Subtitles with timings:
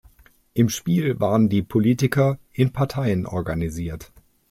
[0.55, 4.11] Im Spiel waren die Politiker in Parteien organisiert.